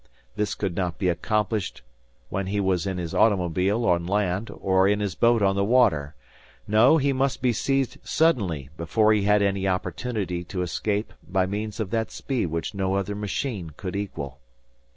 [0.35, 1.83] This could not be accomplished
[2.29, 6.15] when he was in his automobile on land or in his boat on the water.
[6.67, 11.79] No; he must be seized suddenly, before he had any opportunity to escape by means
[11.79, 14.39] of that speed which no other machine could equal.